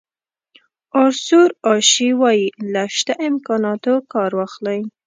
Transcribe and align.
آرثور 1.03 1.49
اشي 1.73 2.09
وایي 2.19 2.45
له 2.73 2.83
شته 2.97 3.13
امکاناتو 3.29 3.93
کار 4.13 4.31
واخلئ. 4.39 4.79